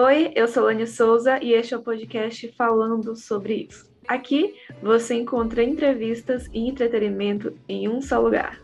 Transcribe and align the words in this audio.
Oi, 0.00 0.30
eu 0.36 0.46
sou 0.46 0.62
Lani 0.62 0.86
Souza 0.86 1.42
e 1.42 1.52
este 1.52 1.74
é 1.74 1.76
o 1.76 1.82
podcast 1.82 2.46
falando 2.52 3.16
sobre 3.16 3.66
isso. 3.68 3.92
Aqui 4.06 4.54
você 4.80 5.16
encontra 5.16 5.60
entrevistas 5.60 6.46
e 6.52 6.68
entretenimento 6.68 7.52
em 7.68 7.88
um 7.88 8.00
só 8.00 8.20
lugar. 8.20 8.62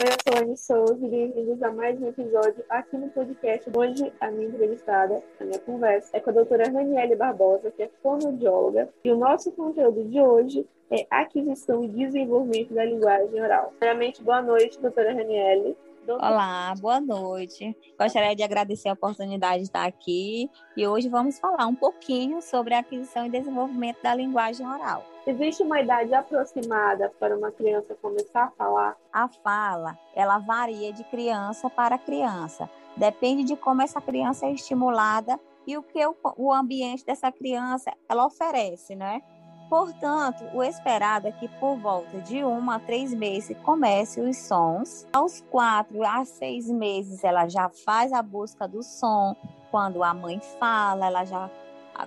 Oi, 0.00 0.08
eu 0.08 0.16
sou 0.24 0.40
Lani 0.40 0.56
Souza 0.56 1.06
e 1.06 1.10
bem-vindos 1.10 1.62
a 1.62 1.70
mais 1.70 2.00
um 2.00 2.08
episódio 2.08 2.64
aqui 2.70 2.96
no 2.96 3.10
podcast. 3.10 3.70
Hoje, 3.76 4.10
a 4.22 4.30
minha 4.30 4.48
entrevistada, 4.48 5.22
a 5.38 5.44
minha 5.44 5.58
conversa, 5.58 6.16
é 6.16 6.20
com 6.20 6.30
a 6.30 6.32
doutora 6.32 6.64
Raniele 6.64 7.14
Barbosa, 7.14 7.70
que 7.70 7.82
é 7.82 7.90
fonoaudióloga, 8.02 8.88
e 9.04 9.10
o 9.10 9.18
nosso 9.18 9.52
conteúdo 9.52 10.02
de 10.02 10.18
hoje 10.18 10.66
é 10.90 11.06
aquisição 11.10 11.84
e 11.84 11.88
desenvolvimento 11.88 12.72
da 12.72 12.86
linguagem 12.86 13.38
oral. 13.38 13.74
Primeiramente, 13.78 14.22
boa 14.22 14.40
noite, 14.40 14.80
doutora 14.80 15.12
Raniele. 15.12 15.76
Olá, 16.16 16.74
boa 16.80 17.00
noite. 17.00 17.76
Gostaria 17.98 18.34
de 18.34 18.42
agradecer 18.42 18.88
a 18.88 18.94
oportunidade 18.94 19.58
de 19.58 19.64
estar 19.64 19.84
aqui 19.84 20.50
e 20.74 20.86
hoje 20.86 21.06
vamos 21.06 21.38
falar 21.38 21.66
um 21.66 21.74
pouquinho 21.74 22.40
sobre 22.40 22.72
a 22.72 22.78
aquisição 22.78 23.26
e 23.26 23.30
desenvolvimento 23.30 24.02
da 24.02 24.14
linguagem 24.14 24.66
oral. 24.66 25.04
Existe 25.26 25.62
uma 25.62 25.78
idade 25.80 26.14
aproximada 26.14 27.12
para 27.20 27.36
uma 27.36 27.52
criança 27.52 27.94
começar 28.00 28.44
a 28.44 28.50
falar? 28.52 28.96
A 29.12 29.28
fala, 29.28 29.98
ela 30.14 30.38
varia 30.38 30.94
de 30.94 31.04
criança 31.04 31.68
para 31.68 31.98
criança. 31.98 32.70
Depende 32.96 33.44
de 33.44 33.54
como 33.54 33.82
essa 33.82 34.00
criança 34.00 34.46
é 34.46 34.52
estimulada 34.52 35.38
e 35.66 35.76
o 35.76 35.82
que 35.82 36.00
o, 36.38 36.50
ambiente 36.50 37.04
dessa 37.04 37.30
criança 37.30 37.92
ela 38.08 38.24
oferece, 38.24 38.96
né? 38.96 39.20
Portanto, 39.68 40.44
o 40.54 40.62
esperado 40.62 41.26
é 41.28 41.32
que 41.32 41.46
por 41.46 41.76
volta 41.76 42.20
de 42.22 42.42
um 42.42 42.70
a 42.70 42.78
três 42.78 43.12
meses 43.12 43.56
comece 43.62 44.18
os 44.20 44.38
sons. 44.38 45.06
Aos 45.12 45.42
quatro 45.42 46.02
a 46.02 46.24
seis 46.24 46.70
meses 46.70 47.22
ela 47.22 47.46
já 47.48 47.68
faz 47.68 48.12
a 48.12 48.22
busca 48.22 48.66
do 48.66 48.82
som. 48.82 49.36
Quando 49.70 50.02
a 50.02 50.14
mãe 50.14 50.40
fala, 50.58 51.06
ela 51.06 51.24
já, 51.26 51.50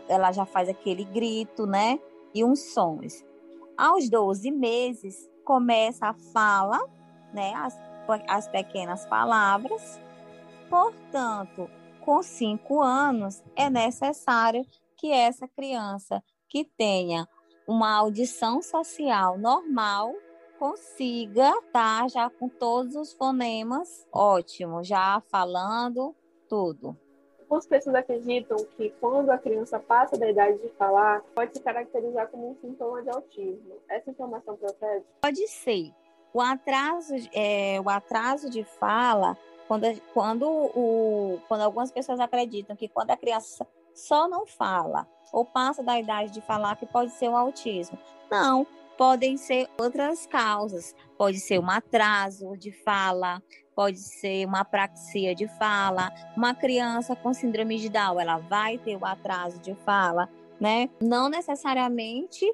ela 0.07 0.31
já 0.31 0.43
faz 0.43 0.67
aquele 0.69 1.03
grito, 1.03 1.67
né? 1.67 1.99
E 2.33 2.43
uns 2.43 2.73
sons. 2.73 3.23
Aos 3.77 4.09
12 4.09 4.49
meses 4.49 5.29
começa 5.45 6.07
a 6.07 6.13
fala, 6.33 6.79
né? 7.31 7.53
As, 7.53 7.77
as 8.27 8.47
pequenas 8.47 9.05
palavras. 9.05 9.99
Portanto, 10.67 11.69
com 11.99 12.23
cinco 12.23 12.81
anos 12.81 13.43
é 13.55 13.69
necessário 13.69 14.65
que 14.97 15.11
essa 15.11 15.47
criança 15.47 16.23
que 16.49 16.65
tenha 16.65 17.27
uma 17.71 17.95
audição 17.95 18.61
social 18.61 19.37
normal 19.37 20.13
consiga 20.59 21.49
estar 21.49 22.01
tá 22.01 22.07
já 22.07 22.29
com 22.29 22.49
todos 22.49 22.95
os 22.95 23.13
fonemas 23.13 24.05
ótimo, 24.11 24.83
já 24.83 25.21
falando 25.31 26.13
tudo. 26.49 26.95
Algumas 27.39 27.65
pessoas 27.65 27.95
acreditam 27.95 28.57
que 28.77 28.89
quando 28.99 29.29
a 29.29 29.37
criança 29.37 29.79
passa 29.79 30.17
da 30.17 30.29
idade 30.29 30.59
de 30.59 30.69
falar, 30.73 31.21
pode 31.33 31.53
se 31.53 31.63
caracterizar 31.63 32.27
como 32.27 32.51
um 32.51 32.55
sintoma 32.55 33.01
de 33.01 33.09
autismo. 33.09 33.77
Essa 33.89 34.11
informação 34.11 34.55
procede? 34.57 35.05
Pode 35.21 35.47
ser. 35.47 35.91
O 36.33 36.39
atraso, 36.41 37.13
é, 37.33 37.79
o 37.81 37.89
atraso 37.89 38.49
de 38.49 38.63
fala, 38.63 39.37
quando, 39.67 39.85
quando, 40.13 40.47
o, 40.47 41.39
quando 41.47 41.61
algumas 41.61 41.91
pessoas 41.91 42.19
acreditam 42.19 42.75
que 42.75 42.87
quando 42.87 43.11
a 43.11 43.17
criança 43.17 43.65
só 43.93 44.27
não 44.27 44.45
fala 44.45 45.07
ou 45.31 45.45
passa 45.45 45.81
da 45.81 45.99
idade 45.99 46.31
de 46.31 46.41
falar 46.41 46.75
que 46.75 46.85
pode 46.85 47.11
ser 47.11 47.29
o 47.29 47.35
autismo. 47.35 47.97
Não, 48.29 48.67
podem 48.97 49.37
ser 49.37 49.67
outras 49.79 50.25
causas. 50.25 50.95
Pode 51.17 51.39
ser 51.39 51.59
um 51.59 51.69
atraso 51.69 52.57
de 52.57 52.71
fala, 52.71 53.41
pode 53.75 53.99
ser 53.99 54.45
uma 54.45 54.61
apraxia 54.61 55.33
de 55.33 55.47
fala. 55.57 56.11
Uma 56.35 56.53
criança 56.53 57.15
com 57.15 57.33
síndrome 57.33 57.77
de 57.77 57.89
Down, 57.89 58.19
ela 58.19 58.37
vai 58.37 58.77
ter 58.77 58.95
o 58.97 59.05
atraso 59.05 59.59
de 59.59 59.73
fala, 59.85 60.29
né? 60.59 60.89
Não 61.01 61.29
necessariamente 61.29 62.45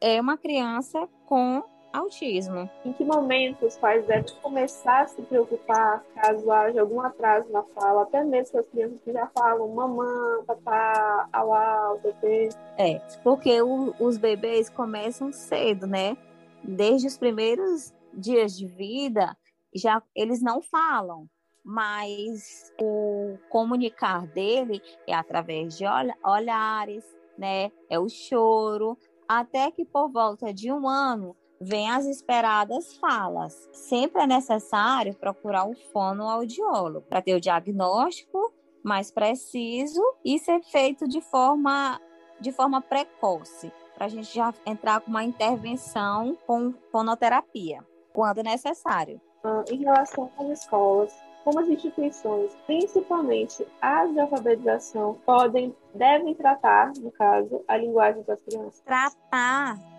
é 0.00 0.20
uma 0.20 0.36
criança 0.36 1.08
com 1.26 1.62
autismo. 1.92 2.68
Em 2.84 2.92
que 2.92 3.04
momento 3.04 3.66
os 3.66 3.76
pais 3.76 4.06
devem 4.06 4.34
começar 4.42 5.02
a 5.02 5.06
se 5.08 5.20
preocupar 5.22 6.02
caso 6.14 6.50
haja 6.50 6.80
algum 6.80 7.00
atraso 7.00 7.50
na 7.52 7.62
fala, 7.62 8.02
até 8.02 8.24
mesmo 8.24 8.58
as 8.58 8.68
crianças 8.68 9.00
que 9.02 9.12
já 9.12 9.26
falam 9.28 9.68
mamã, 9.68 10.42
papá, 10.46 11.28
auá, 11.32 11.96
bebê? 12.02 12.48
É, 12.78 12.98
porque 13.22 13.60
o, 13.62 13.94
os 14.00 14.16
bebês 14.16 14.68
começam 14.70 15.32
cedo, 15.32 15.86
né? 15.86 16.16
Desde 16.64 17.06
os 17.06 17.18
primeiros 17.18 17.92
dias 18.14 18.56
de 18.56 18.66
vida, 18.66 19.36
já 19.74 20.02
eles 20.14 20.42
não 20.42 20.62
falam, 20.62 21.28
mas 21.64 22.72
o 22.80 23.36
comunicar 23.48 24.26
dele 24.26 24.82
é 25.06 25.14
através 25.14 25.76
de 25.76 25.84
olhares, 26.24 27.04
né? 27.38 27.70
É 27.88 27.98
o 27.98 28.08
choro, 28.08 28.96
até 29.28 29.70
que 29.70 29.84
por 29.84 30.10
volta 30.10 30.52
de 30.52 30.72
um 30.72 30.88
ano 30.88 31.36
vem 31.62 31.90
as 31.90 32.04
esperadas 32.06 32.96
falas. 32.96 33.68
Sempre 33.72 34.22
é 34.22 34.26
necessário 34.26 35.14
procurar 35.14 35.64
um 35.64 35.74
fonoaudiólogo 35.92 37.06
para 37.08 37.22
ter 37.22 37.34
o 37.34 37.40
diagnóstico 37.40 38.52
mais 38.82 39.12
preciso 39.12 40.02
e 40.24 40.38
ser 40.38 40.60
feito 40.64 41.06
de 41.06 41.20
forma, 41.20 42.00
de 42.40 42.50
forma 42.50 42.80
precoce, 42.80 43.72
para 43.94 44.06
a 44.06 44.08
gente 44.08 44.34
já 44.34 44.52
entrar 44.66 45.00
com 45.00 45.10
uma 45.10 45.22
intervenção 45.22 46.36
com 46.46 46.74
fonoterapia, 46.90 47.78
quando 48.12 48.42
necessário. 48.42 49.20
Ah, 49.44 49.64
em 49.70 49.76
relação 49.76 50.30
às 50.38 50.48
escolas, 50.48 51.14
como 51.44 51.60
as 51.60 51.68
instituições, 51.68 52.56
principalmente 52.66 53.66
as 53.80 54.12
de 54.12 54.20
alfabetização, 54.20 55.18
podem, 55.24 55.74
devem 55.94 56.34
tratar, 56.34 56.92
no 56.98 57.10
caso, 57.12 57.62
a 57.68 57.76
linguagem 57.76 58.22
das 58.24 58.40
crianças? 58.42 58.80
Tratar 58.80 59.91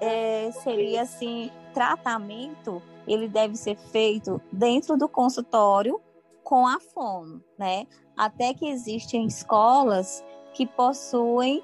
é, 0.00 0.50
seria 0.50 1.02
assim, 1.02 1.50
tratamento, 1.72 2.82
ele 3.06 3.28
deve 3.28 3.56
ser 3.56 3.76
feito 3.76 4.40
dentro 4.50 4.96
do 4.96 5.08
consultório 5.08 6.00
com 6.42 6.66
a 6.66 6.78
fono, 6.80 7.42
né? 7.58 7.86
Até 8.16 8.54
que 8.54 8.68
existem 8.68 9.26
escolas 9.26 10.24
que 10.54 10.66
possuem 10.66 11.62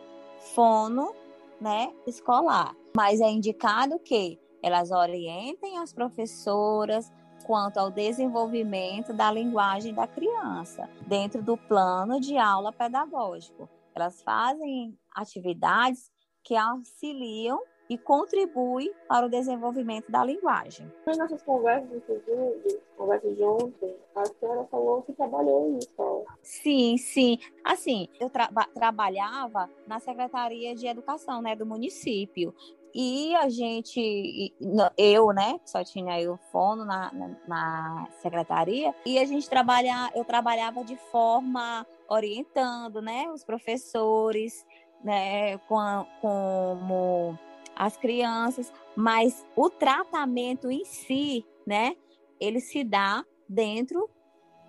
fono, 0.54 1.14
né, 1.60 1.92
escolar. 2.06 2.74
Mas 2.96 3.20
é 3.20 3.30
indicado 3.30 3.98
que 4.00 4.38
elas 4.62 4.90
orientem 4.90 5.78
as 5.78 5.92
professoras 5.92 7.10
quanto 7.44 7.78
ao 7.78 7.90
desenvolvimento 7.90 9.12
da 9.12 9.30
linguagem 9.32 9.94
da 9.94 10.06
criança 10.06 10.88
dentro 11.06 11.42
do 11.42 11.56
plano 11.56 12.20
de 12.20 12.36
aula 12.36 12.72
pedagógico. 12.72 13.68
Elas 13.94 14.22
fazem 14.22 14.96
atividades 15.14 16.10
que 16.42 16.56
auxiliam 16.56 17.60
e 17.92 17.98
contribui 17.98 18.90
para 19.06 19.26
o 19.26 19.28
desenvolvimento 19.28 20.10
da 20.10 20.24
linguagem. 20.24 20.90
Nas 21.06 21.18
nossas 21.18 21.42
conversas, 21.42 21.92
inclusive, 21.92 22.80
conversa 22.96 23.30
de 23.30 23.42
ontem, 23.42 23.94
a 24.14 24.24
senhora 24.24 24.64
falou 24.70 25.02
que 25.02 25.12
trabalhou 25.12 25.68
em 25.68 25.78
escola. 25.78 26.24
Sim, 26.42 26.96
sim. 26.96 27.38
Assim, 27.62 28.08
eu 28.18 28.30
tra 28.30 28.48
trabalhava 28.74 29.68
na 29.86 30.00
Secretaria 30.00 30.74
de 30.74 30.86
Educação 30.86 31.42
né, 31.42 31.54
do 31.54 31.66
município. 31.66 32.54
E 32.94 33.34
a 33.36 33.48
gente, 33.50 34.54
eu, 34.96 35.32
né, 35.32 35.58
só 35.64 35.84
tinha 35.84 36.20
eu 36.20 36.38
fono 36.50 36.84
na, 36.84 37.10
na, 37.12 37.36
na, 37.48 38.08
secretaria, 38.20 38.94
e 39.06 39.18
a 39.18 39.24
gente 39.24 39.48
trabalha, 39.48 40.10
eu 40.14 40.26
trabalhava 40.26 40.84
de 40.84 40.96
forma 41.10 41.86
orientando, 42.06 43.00
né, 43.00 43.30
os 43.32 43.42
professores, 43.44 44.66
né, 45.02 45.56
com, 45.68 46.06
como 46.20 47.38
as 47.76 47.96
crianças, 47.96 48.72
mas 48.96 49.44
o 49.56 49.68
tratamento 49.70 50.70
em 50.70 50.84
si, 50.84 51.44
né, 51.66 51.96
ele 52.40 52.60
se 52.60 52.84
dá 52.84 53.24
dentro 53.48 54.08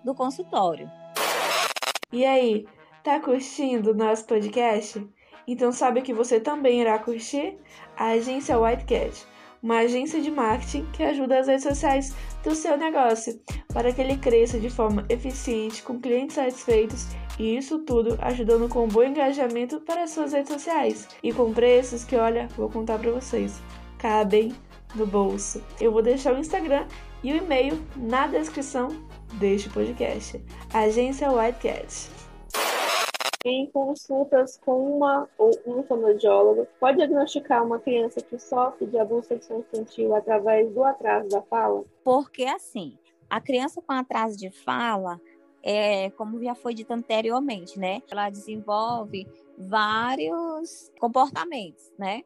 do 0.04 0.14
consultório. 0.14 0.90
E 2.12 2.24
aí, 2.24 2.66
tá 3.02 3.18
curtindo 3.20 3.90
o 3.90 3.94
nosso 3.94 4.26
podcast? 4.26 5.06
Então 5.46 5.72
sabe 5.72 6.02
que 6.02 6.14
você 6.14 6.40
também 6.40 6.80
irá 6.80 6.98
curtir? 6.98 7.58
A 7.96 8.10
agência 8.10 8.58
Whitecat, 8.58 9.26
uma 9.64 9.78
agência 9.78 10.20
de 10.20 10.30
marketing 10.30 10.84
que 10.92 11.02
ajuda 11.02 11.38
as 11.38 11.46
redes 11.46 11.64
sociais 11.64 12.14
do 12.44 12.54
seu 12.54 12.76
negócio 12.76 13.40
para 13.72 13.90
que 13.90 14.00
ele 14.02 14.18
cresça 14.18 14.60
de 14.60 14.68
forma 14.68 15.06
eficiente, 15.08 15.82
com 15.82 15.98
clientes 15.98 16.36
satisfeitos 16.36 17.08
e 17.38 17.56
isso 17.56 17.78
tudo 17.78 18.18
ajudando 18.20 18.68
com 18.68 18.84
um 18.84 18.88
bom 18.88 19.02
engajamento 19.02 19.80
para 19.80 20.06
suas 20.06 20.34
redes 20.34 20.52
sociais 20.52 21.08
e 21.22 21.32
com 21.32 21.50
preços 21.54 22.04
que, 22.04 22.14
olha, 22.14 22.46
vou 22.58 22.68
contar 22.68 22.98
para 22.98 23.10
vocês, 23.10 23.62
cabem 23.96 24.54
no 24.94 25.06
bolso. 25.06 25.64
Eu 25.80 25.90
vou 25.90 26.02
deixar 26.02 26.34
o 26.34 26.38
Instagram 26.38 26.86
e 27.22 27.32
o 27.32 27.36
e-mail 27.36 27.80
na 27.96 28.26
descrição 28.26 28.88
deste 29.40 29.70
podcast. 29.70 30.44
Agência 30.74 31.32
Whitecat. 31.32 32.13
Em 33.46 33.66
consultas 33.66 34.56
com 34.56 34.96
uma 34.96 35.28
ou 35.36 35.50
um 35.66 35.82
fonoaudiólogo, 35.82 36.66
pode 36.80 36.96
diagnosticar 36.96 37.62
uma 37.62 37.78
criança 37.78 38.22
que 38.22 38.38
sofre 38.38 38.86
de 38.86 38.98
abuso 38.98 39.28
sexual 39.28 39.60
infantil 39.60 40.14
através 40.14 40.72
do 40.72 40.82
atraso 40.82 41.28
da 41.28 41.42
fala? 41.42 41.84
Porque 42.02 42.44
assim, 42.44 42.96
a 43.28 43.42
criança 43.42 43.82
com 43.82 43.92
atraso 43.92 44.38
de 44.38 44.48
fala, 44.50 45.20
é, 45.62 46.08
como 46.12 46.42
já 46.42 46.54
foi 46.54 46.72
dito 46.72 46.90
anteriormente, 46.92 47.78
né? 47.78 48.00
Ela 48.10 48.30
desenvolve 48.30 49.26
vários 49.58 50.90
comportamentos, 50.98 51.92
né? 51.98 52.22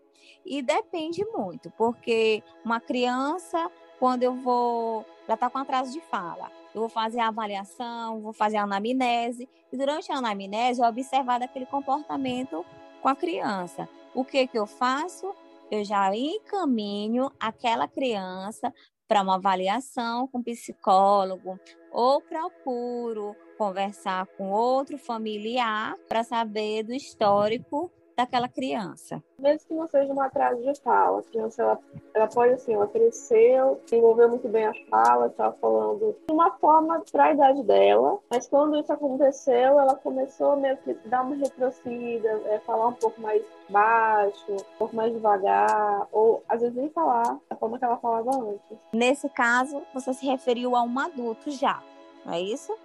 E 0.47 0.63
depende 0.63 1.25
muito, 1.35 1.69
porque 1.73 2.45
uma 2.65 2.79
criança, 2.79 3.69
quando 3.99 4.23
eu 4.23 4.37
vou, 4.37 5.05
ela 5.27 5.35
está 5.35 5.51
com 5.51 5.59
atraso 5.59 5.93
de 5.93 6.01
fala, 6.01 6.49
eu 6.79 6.83
vou 6.83 6.89
fazer 6.89 7.19
a 7.19 7.29
avaliação, 7.29 8.21
vou 8.21 8.33
fazer 8.33 8.57
a 8.57 8.63
anamnese, 8.63 9.49
e 9.73 9.77
durante 9.77 10.13
a 10.13 10.17
anamnese 10.17 10.81
eu 10.81 10.87
observar 10.87 11.41
daquele 11.41 11.67
comportamento 11.67 12.65
com 13.03 13.09
a 13.09 13.17
criança. 13.17 13.89
O 14.15 14.25
que 14.25 14.47
que 14.47 14.59
eu 14.59 14.67
faço? 14.67 15.35
Eu 15.71 15.85
já 15.85 16.15
encaminho 16.15 17.31
aquela 17.39 17.89
criança 17.89 18.73
para 19.09 19.23
uma 19.23 19.35
avaliação 19.35 20.29
com 20.29 20.43
psicólogo 20.43 21.59
ou 21.91 22.21
procuro 22.21 23.35
conversar 23.57 24.27
com 24.37 24.51
outro 24.51 24.97
familiar 24.97 25.97
para 26.09 26.23
saber 26.23 26.85
do 26.85 26.95
histórico 26.95 27.91
daquela 28.19 28.49
criança. 28.49 29.23
Mesmo 29.39 29.69
que 29.69 29.75
não 29.75 29.87
seja 29.87 30.13
um 30.13 30.21
atraso 30.21 30.61
de 30.61 30.75
fala, 30.81 31.21
a 31.21 31.23
criança 31.23 31.63
ela, 31.63 31.79
ela 32.13 32.27
pode 32.27 32.55
assim, 32.55 32.75
ela 32.75 32.89
cresceu, 32.89 33.81
desenvolveu 33.85 34.29
muito 34.29 34.49
bem 34.49 34.67
a 34.67 34.73
fala, 34.91 35.29
estava 35.29 35.55
falando 35.59 36.17
de 36.27 36.33
uma 36.33 36.51
forma 36.59 37.01
para 37.13 37.27
a 37.27 37.33
idade 37.33 37.63
dela, 37.63 38.19
mas 38.29 38.49
quando 38.49 38.77
isso 38.77 38.93
aconteceu, 38.93 39.79
ela 39.79 39.95
começou 39.95 40.57
meio 40.57 40.77
que 40.79 40.95
dar 41.09 41.23
uma 41.23 41.37
retrocedida, 41.37 42.29
é, 42.47 42.59
falar 42.67 42.89
um 42.89 42.95
pouco 42.95 43.21
mais 43.21 43.41
baixo, 43.69 44.51
um 44.51 44.79
pouco 44.79 44.97
mais 44.97 45.13
devagar, 45.13 46.09
ou 46.11 46.43
às 46.49 46.61
vezes 46.61 46.75
nem 46.75 46.89
falar 46.91 47.39
da 47.49 47.55
forma 47.55 47.79
que 47.79 47.85
ela 47.85 47.99
falava 47.99 48.31
antes. 48.35 48.79
Nesse 48.93 49.29
caso, 49.29 49.81
você 49.95 50.13
se 50.13 50.27
referiu 50.27 50.75
a 50.75 50.83
um 50.83 50.99
adulto 50.99 51.53
já, 51.53 51.81
não 52.27 52.33
é 52.33 52.41
isso? 52.41 52.77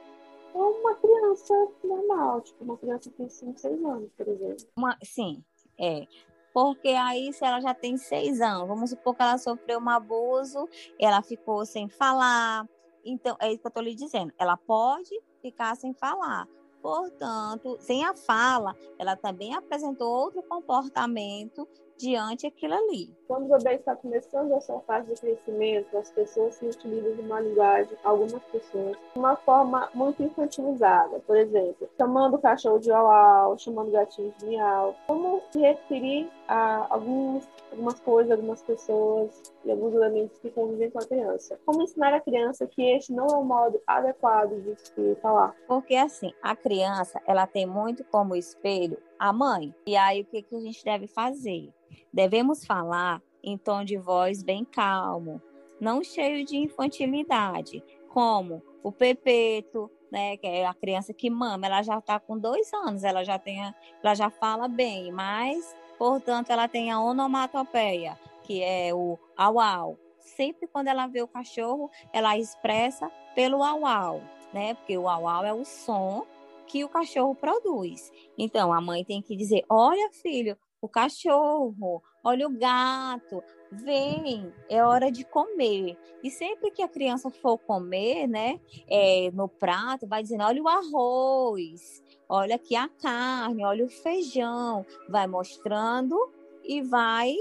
Uma 0.53 0.95
criança 0.95 1.67
normal, 1.83 2.41
tipo 2.41 2.63
uma 2.63 2.77
criança 2.77 3.09
que 3.09 3.15
tem 3.17 3.29
5, 3.29 3.59
6 3.59 3.83
anos, 3.83 4.11
por 4.15 4.27
exemplo. 4.27 4.67
Uma, 4.75 4.97
sim, 5.03 5.43
é. 5.79 6.07
Porque 6.53 6.89
aí, 6.89 7.33
se 7.33 7.43
ela 7.43 7.59
já 7.59 7.73
tem 7.73 7.97
seis 7.97 8.39
anos, 8.39 8.67
vamos 8.67 8.91
supor 8.91 9.15
que 9.15 9.23
ela 9.23 9.39
sofreu 9.39 9.79
um 9.79 9.89
abuso, 9.89 10.69
ela 10.99 11.23
ficou 11.23 11.65
sem 11.65 11.89
falar. 11.89 12.69
Então, 13.03 13.35
é 13.41 13.49
isso 13.51 13.59
que 13.59 13.65
eu 13.65 13.69
estou 13.69 13.83
lhe 13.83 13.95
dizendo. 13.95 14.31
Ela 14.37 14.55
pode 14.55 15.19
ficar 15.41 15.75
sem 15.75 15.93
falar. 15.93 16.47
Portanto, 16.81 17.77
sem 17.79 18.05
a 18.05 18.13
fala, 18.13 18.75
ela 18.99 19.15
também 19.15 19.55
apresentou 19.55 20.07
outro 20.07 20.43
comportamento 20.43 21.67
diante 21.97 22.47
aquilo 22.47 22.73
ali. 22.73 23.15
Quando 23.27 23.45
o 23.45 23.57
bebê 23.57 23.75
está 23.75 23.95
começando 23.95 24.53
a 24.53 24.61
sua 24.61 24.79
fase 24.81 25.13
de 25.13 25.21
crescimento, 25.21 25.97
as 25.97 26.11
pessoas 26.11 26.55
se 26.55 26.65
utilizam 26.65 27.13
de 27.13 27.21
uma 27.21 27.39
linguagem, 27.39 27.97
algumas 28.03 28.43
pessoas, 28.43 28.97
de 29.13 29.19
uma 29.19 29.35
forma 29.37 29.89
muito 29.93 30.21
infantilizada. 30.21 31.19
Por 31.21 31.37
exemplo, 31.37 31.89
chamando 31.97 32.35
o 32.35 32.39
cachorro 32.39 32.79
de 32.79 32.91
au, 32.91 33.57
chamando 33.57 33.89
o 33.89 33.91
gatinho 33.91 34.33
de 34.37 34.45
miau. 34.45 34.95
Como 35.07 35.41
se 35.51 35.59
referir 35.59 36.29
a 36.47 36.87
alguns, 36.89 37.47
algumas 37.71 37.99
coisas, 38.01 38.31
algumas 38.31 38.61
pessoas 38.61 39.53
e 39.65 39.71
alguns 39.71 39.93
elementos 39.93 40.37
que 40.39 40.49
convivem 40.49 40.91
com 40.91 40.99
a 40.99 41.05
criança. 41.05 41.59
Como 41.65 41.81
ensinar 41.81 42.13
a 42.13 42.19
criança 42.19 42.67
que 42.67 42.81
este 42.81 43.13
não 43.13 43.27
é 43.27 43.35
o 43.35 43.43
modo 43.43 43.81
adequado 43.87 44.61
de 44.61 44.75
se 44.79 45.15
falar? 45.21 45.55
Porque 45.67 45.95
assim, 45.95 46.33
a 46.41 46.55
criança, 46.55 47.21
ela 47.25 47.47
tem 47.47 47.65
muito 47.65 48.03
como 48.05 48.35
espelho 48.35 48.97
a 49.23 49.31
mãe. 49.31 49.73
E 49.87 49.95
aí 49.95 50.21
o 50.21 50.25
que, 50.25 50.41
que 50.41 50.53
a 50.53 50.59
gente 50.59 50.83
deve 50.83 51.07
fazer? 51.07 51.73
Devemos 52.11 52.65
falar 52.65 53.21
em 53.41 53.57
tom 53.57 53.85
de 53.85 53.97
voz 53.97 54.43
bem 54.43 54.65
calmo, 54.65 55.41
não 55.79 56.03
cheio 56.03 56.45
de 56.45 56.57
infantilidade, 56.57 57.81
como 58.09 58.61
o 58.83 58.91
Pepeto, 58.91 59.89
né, 60.11 60.35
que 60.35 60.45
é 60.45 60.65
a 60.65 60.73
criança 60.73 61.13
que 61.13 61.29
mama, 61.29 61.65
ela 61.65 61.81
já 61.81 61.99
está 61.99 62.19
com 62.19 62.37
dois 62.37 62.71
anos, 62.73 63.05
ela 63.05 63.23
já 63.23 63.39
tem, 63.39 63.63
a, 63.63 63.73
ela 64.03 64.13
já 64.13 64.29
fala 64.29 64.67
bem, 64.67 65.09
mas, 65.13 65.73
portanto, 65.97 66.49
ela 66.49 66.67
tem 66.67 66.91
a 66.91 66.99
onomatopeia, 66.99 68.19
que 68.43 68.61
é 68.61 68.93
o 68.93 69.17
au-au. 69.37 69.97
Sempre 70.19 70.67
quando 70.67 70.89
ela 70.89 71.07
vê 71.07 71.21
o 71.21 71.27
cachorro, 71.29 71.89
ela 72.11 72.37
expressa 72.37 73.09
pelo 73.33 73.63
au-au, 73.63 74.21
né, 74.53 74.73
porque 74.73 74.97
o 74.97 75.07
au-au 75.07 75.45
é 75.45 75.53
o 75.53 75.63
som 75.63 76.25
que 76.73 76.83
o 76.83 76.89
cachorro 76.89 77.35
produz. 77.35 78.11
Então, 78.35 78.73
a 78.73 78.81
mãe 78.81 79.05
tem 79.05 79.21
que 79.21 79.35
dizer: 79.35 79.63
olha, 79.69 80.09
filho, 80.11 80.57
o 80.81 80.89
cachorro, 80.89 82.01
olha 82.23 82.47
o 82.47 82.57
gato, 82.57 83.43
vem, 83.71 84.51
é 84.67 84.83
hora 84.83 85.11
de 85.11 85.23
comer. 85.23 85.95
E 86.23 86.31
sempre 86.31 86.71
que 86.71 86.81
a 86.81 86.87
criança 86.87 87.29
for 87.29 87.59
comer, 87.59 88.27
né, 88.27 88.59
é, 88.89 89.29
no 89.33 89.47
prato, 89.47 90.07
vai 90.07 90.23
dizendo: 90.23 90.43
olha 90.43 90.63
o 90.63 90.67
arroz, 90.67 92.03
olha 92.27 92.55
aqui 92.55 92.75
a 92.75 92.89
carne, 92.89 93.63
olha 93.63 93.85
o 93.85 93.89
feijão, 93.89 94.83
vai 95.07 95.27
mostrando 95.27 96.17
e 96.63 96.81
vai 96.81 97.35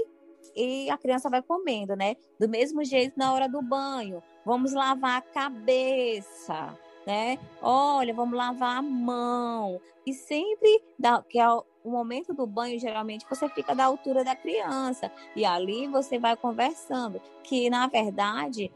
e 0.55 0.89
a 0.91 0.97
criança 0.97 1.27
vai 1.29 1.41
comendo, 1.41 1.95
né? 1.95 2.15
Do 2.39 2.47
mesmo 2.47 2.83
jeito 2.83 3.17
na 3.17 3.33
hora 3.33 3.49
do 3.49 3.63
banho, 3.63 4.21
vamos 4.45 4.73
lavar 4.73 5.17
a 5.17 5.21
cabeça, 5.21 6.77
né? 7.05 7.37
Olha, 7.61 8.13
vamos 8.13 8.37
lavar 8.37 8.77
a 8.77 8.81
mão. 8.81 9.79
E 10.05 10.13
sempre 10.13 10.81
dá, 10.97 11.21
que 11.21 11.39
é 11.39 11.47
o 11.49 11.63
momento 11.85 12.33
do 12.33 12.45
banho, 12.47 12.79
geralmente 12.79 13.25
você 13.29 13.47
fica 13.49 13.75
da 13.75 13.85
altura 13.85 14.23
da 14.23 14.35
criança. 14.35 15.11
E 15.35 15.45
ali 15.45 15.87
você 15.87 16.17
vai 16.17 16.35
conversando. 16.35 17.21
Que, 17.43 17.69
na 17.69 17.87
verdade, 17.87 18.71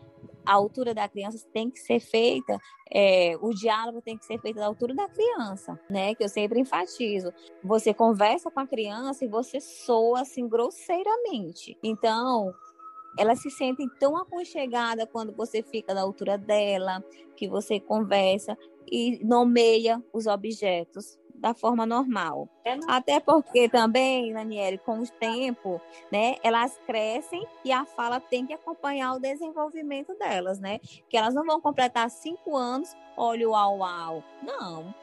a 0.47 0.53
altura 0.53 0.93
da 0.93 1.07
criança 1.09 1.45
tem 1.51 1.69
que 1.69 1.79
ser 1.79 1.99
feita, 1.99 2.57
é, 2.89 3.37
o 3.41 3.53
diálogo 3.53 4.01
tem 4.01 4.17
que 4.17 4.25
ser 4.25 4.39
feito 4.39 4.55
da 4.55 4.65
altura 4.65 4.95
da 4.95 5.09
criança, 5.09 5.77
né? 5.89 6.15
Que 6.15 6.23
eu 6.23 6.29
sempre 6.29 6.59
enfatizo. 6.59 7.33
Você 7.61 7.93
conversa 7.93 8.49
com 8.49 8.59
a 8.61 8.65
criança 8.65 9.25
e 9.25 9.27
você 9.27 9.59
soa 9.59 10.21
assim 10.21 10.47
grosseiramente. 10.47 11.77
Então, 11.83 12.53
elas 13.17 13.41
se 13.41 13.49
sentem 13.49 13.89
tão 13.99 14.15
aconchegadas 14.15 15.07
quando 15.11 15.33
você 15.33 15.61
fica 15.61 15.93
da 15.93 16.01
altura 16.01 16.37
dela, 16.37 17.03
que 17.35 17.47
você 17.47 17.79
conversa 17.79 18.57
e 18.89 19.19
nomeia 19.23 20.03
os 20.13 20.27
objetos 20.27 21.19
da 21.37 21.53
forma 21.53 21.85
normal. 21.85 22.49
É 22.65 22.77
Até 22.87 23.19
porque 23.19 23.69
também, 23.69 24.33
Daniele, 24.33 24.77
com 24.77 24.99
o 24.99 25.07
tempo, 25.07 25.79
né, 26.11 26.35
elas 26.43 26.79
crescem 26.85 27.45
e 27.63 27.71
a 27.71 27.85
fala 27.85 28.19
tem 28.19 28.45
que 28.45 28.53
acompanhar 28.53 29.13
o 29.13 29.19
desenvolvimento 29.19 30.15
delas, 30.15 30.59
né? 30.59 30.79
Que 31.07 31.17
elas 31.17 31.33
não 31.33 31.45
vão 31.45 31.61
completar 31.61 32.09
cinco 32.09 32.55
anos, 32.55 32.95
olha 33.15 33.47
o 33.47 33.55
au 33.55 33.83
au. 33.83 34.23
Não. 34.41 34.93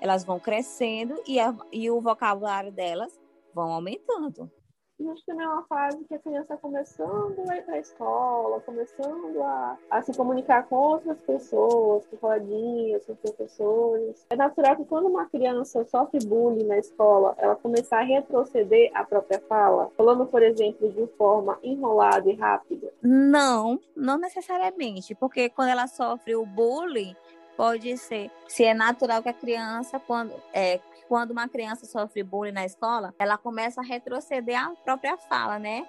Elas 0.00 0.24
vão 0.24 0.38
crescendo 0.38 1.20
e, 1.26 1.40
a, 1.40 1.54
e 1.70 1.90
o 1.90 2.00
vocabulário 2.00 2.72
delas 2.72 3.18
vão 3.54 3.72
aumentando. 3.72 4.50
E 4.98 5.08
acho 5.08 5.20
que 5.20 5.26
também 5.26 5.44
é 5.44 5.48
uma 5.48 5.64
fase 5.64 6.04
que 6.04 6.14
a 6.14 6.18
criança 6.18 6.54
está 6.54 6.56
começando 6.56 7.50
a 7.50 7.56
ir 7.56 7.62
para 7.62 7.74
a 7.74 7.78
escola, 7.78 8.60
começando 8.60 9.42
a, 9.42 9.78
a 9.90 10.02
se 10.02 10.12
comunicar 10.16 10.68
com 10.68 10.76
outras 10.76 11.18
pessoas, 11.22 12.06
com 12.06 12.16
coleguinhas, 12.18 13.04
com 13.06 13.14
professores. 13.16 14.26
É 14.30 14.36
natural 14.36 14.76
que 14.76 14.84
quando 14.84 15.08
uma 15.08 15.26
criança 15.26 15.84
sofre 15.84 16.24
bullying 16.24 16.66
na 16.66 16.78
escola, 16.78 17.34
ela 17.38 17.56
começar 17.56 18.00
a 18.00 18.04
retroceder 18.04 18.90
a 18.94 19.04
própria 19.04 19.40
fala, 19.48 19.90
falando, 19.96 20.26
por 20.26 20.42
exemplo, 20.42 20.88
de 20.90 21.06
forma 21.16 21.58
enrolada 21.62 22.30
e 22.30 22.34
rápida? 22.34 22.92
Não, 23.02 23.80
não 23.96 24.18
necessariamente, 24.18 25.14
porque 25.14 25.48
quando 25.48 25.70
ela 25.70 25.86
sofre 25.86 26.36
o 26.36 26.46
bullying, 26.46 27.16
pode 27.56 27.96
ser. 27.96 28.30
Se 28.48 28.64
é 28.64 28.74
natural 28.74 29.22
que 29.22 29.28
a 29.28 29.32
criança, 29.32 29.98
quando, 29.98 30.32
é, 30.52 30.80
quando 31.12 31.32
uma 31.32 31.46
criança 31.46 31.84
sofre 31.84 32.22
bullying 32.22 32.52
na 32.52 32.64
escola, 32.64 33.14
ela 33.18 33.36
começa 33.36 33.82
a 33.82 33.84
retroceder 33.84 34.58
a 34.58 34.74
própria 34.76 35.18
fala, 35.18 35.58
né? 35.58 35.86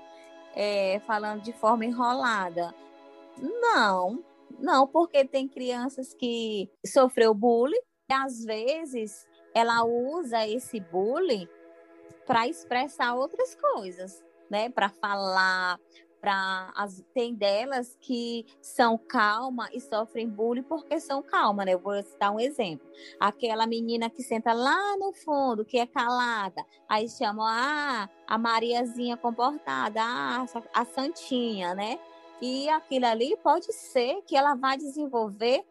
É, 0.54 1.00
falando 1.08 1.42
de 1.42 1.54
forma 1.54 1.86
enrolada. 1.86 2.76
Não, 3.38 4.22
não, 4.60 4.86
porque 4.86 5.24
tem 5.24 5.48
crianças 5.48 6.14
que 6.14 6.70
sofreu 6.86 7.34
bullying 7.34 7.80
e 8.12 8.14
às 8.14 8.44
vezes 8.44 9.26
ela 9.56 9.86
usa 9.86 10.46
esse 10.46 10.82
bullying 10.82 11.48
para 12.28 12.46
expressar 12.46 13.16
outras 13.16 13.56
coisas, 13.56 14.22
né? 14.50 14.70
Para 14.70 14.90
falar, 14.90 15.80
para 16.24 16.72
as 16.74 17.04
tem 17.14 17.36
delas 17.36 17.98
que 18.00 18.46
são 18.62 18.98
calma 18.98 19.68
e 19.74 19.82
sofrem 19.82 20.30
bullying 20.30 20.64
porque 20.64 20.98
são 20.98 21.22
calma, 21.22 21.66
né? 21.66 21.74
Eu 21.74 21.80
vou 21.80 22.02
citar 22.02 22.32
um 22.34 22.40
exemplo. 22.40 22.88
Aquela 23.20 23.68
menina 23.68 24.10
que 24.10 24.24
senta 24.24 24.54
lá 24.54 24.96
no 24.96 25.12
fundo, 25.12 25.66
que 25.66 25.78
é 25.78 25.86
calada, 25.86 26.64
aí 26.88 27.10
chamam 27.10 27.46
ah, 27.46 28.10
a 28.26 28.38
Mariazinha 28.38 29.18
comportada, 29.18 30.00
ah, 30.02 30.46
a 30.74 30.86
santinha, 30.86 31.76
né? 31.76 32.00
E 32.42 32.70
aquilo 32.70 33.06
ali 33.06 33.36
pode 33.44 33.74
ser 33.74 34.22
que 34.22 34.38
ela 34.38 34.56
vai 34.56 34.78
desenvolver 34.78 35.62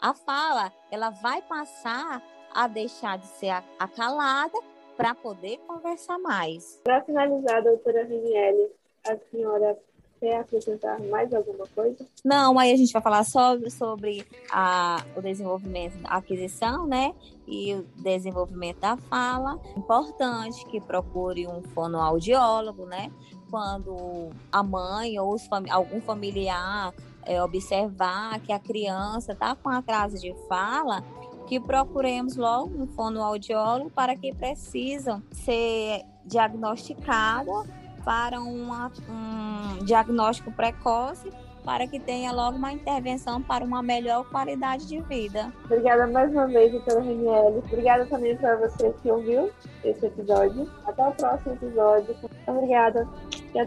a 0.00 0.12
fala, 0.14 0.72
ela 0.90 1.10
vai 1.10 1.40
passar 1.42 2.20
a 2.52 2.66
deixar 2.66 3.18
de 3.18 3.26
ser 3.26 3.62
acalada 3.78 4.58
para 4.96 5.14
poder 5.14 5.58
conversar 5.58 6.18
mais. 6.18 6.80
Para 6.82 7.04
finalizar, 7.04 7.62
doutora 7.62 8.04
Riniele, 8.04 8.68
a 9.06 9.16
senhora 9.30 9.78
quer 10.22 10.38
acrescentar 10.38 11.00
mais 11.02 11.34
alguma 11.34 11.66
coisa? 11.74 12.06
Não, 12.24 12.56
aí 12.56 12.72
a 12.72 12.76
gente 12.76 12.92
vai 12.92 13.02
falar 13.02 13.24
só 13.24 13.58
sobre 13.68 14.24
a, 14.52 15.04
o 15.16 15.20
desenvolvimento 15.20 16.00
da 16.00 16.10
aquisição, 16.10 16.86
né? 16.86 17.12
E 17.48 17.74
o 17.74 17.82
desenvolvimento 17.96 18.78
da 18.78 18.96
fala. 18.96 19.58
Importante 19.76 20.64
que 20.66 20.80
procure 20.80 21.48
um 21.48 21.60
fonoaudiólogo, 21.60 22.86
né? 22.86 23.10
Quando 23.50 24.30
a 24.52 24.62
mãe 24.62 25.18
ou 25.18 25.36
fam 25.38 25.64
algum 25.68 26.00
familiar 26.00 26.94
é, 27.26 27.42
observar 27.42 28.38
que 28.40 28.52
a 28.52 28.60
criança 28.60 29.32
está 29.32 29.56
com 29.56 29.68
atraso 29.70 30.20
de 30.20 30.32
fala, 30.48 31.02
que 31.48 31.58
procuremos 31.58 32.36
logo 32.36 32.80
um 32.80 32.86
fonoaudiólogo 32.86 33.90
para 33.90 34.14
que 34.14 34.32
precisam 34.32 35.20
ser 35.32 36.04
diagnosticados 36.24 37.81
para 38.04 38.40
uma, 38.40 38.90
um 39.08 39.84
diagnóstico 39.84 40.50
precoce 40.52 41.30
para 41.64 41.86
que 41.86 41.98
tenha 41.98 42.32
logo 42.32 42.56
uma 42.56 42.72
intervenção 42.72 43.40
para 43.40 43.64
uma 43.64 43.82
melhor 43.82 44.24
qualidade 44.24 44.86
de 44.86 45.00
vida. 45.00 45.52
Obrigada 45.64 46.06
mais 46.08 46.30
uma 46.32 46.46
vez, 46.46 46.72
doutora 46.72 47.00
Raniele. 47.00 47.58
Obrigada 47.58 48.06
também 48.06 48.36
para 48.36 48.56
você 48.56 48.92
que 49.02 49.10
ouviu 49.10 49.50
esse 49.84 50.06
episódio. 50.06 50.68
Até 50.84 51.06
o 51.06 51.12
próximo 51.12 51.54
episódio. 51.54 52.16
Obrigada. 52.46 53.08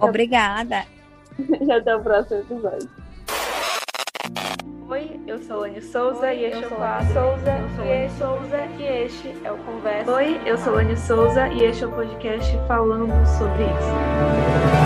Obrigada. 0.01 0.85
E 1.37 1.69
até 1.69 1.93
o 1.93 1.99
próximo 1.99 2.39
episódio. 2.39 2.89
Oi, 4.87 5.19
eu 5.25 5.39
sou 5.39 5.61
Lani 5.61 5.81
Souza 5.81 6.31
e 6.31 6.45
este 6.45 6.63
é 6.63 6.67
o 6.67 6.69
quadro 6.69 7.07
Souza 7.11 7.51
e 7.83 8.09
Souza 8.19 8.65
e 8.77 8.83
este 8.83 9.35
é 9.43 9.51
o 9.51 9.57
Conversa. 9.57 10.11
Oi, 10.11 10.39
eu 10.45 10.57
sou 10.59 10.75
Lani 10.75 10.95
Souza 10.95 11.47
e 11.47 11.63
este 11.63 11.85
é 11.85 11.87
o 11.87 11.91
podcast 11.91 12.55
falando 12.67 13.11
sobre 13.25 13.63
isso. 13.63 14.84